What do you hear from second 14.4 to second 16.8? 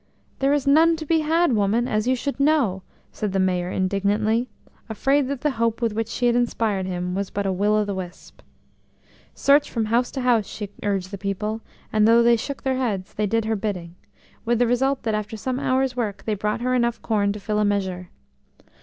with the result that after some hours' work they brought her